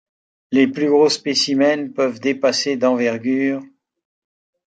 Les 0.51 0.67
plus 0.67 0.89
gros 0.89 1.09
spécimens 1.09 1.93
peuvent 1.93 2.19
dépasser 2.19 2.75
d'envergure. 2.75 3.61